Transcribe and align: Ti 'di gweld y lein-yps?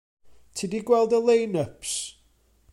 Ti 0.55 0.65
'di 0.69 0.81
gweld 0.87 1.15
y 1.19 1.21
lein-yps? 1.27 1.93